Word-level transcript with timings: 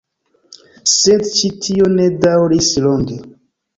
Sed 0.93 1.27
ĉi 1.35 1.51
tio 1.65 1.91
ne 1.99 2.09
daŭris 2.27 2.71
longe. 2.87 3.19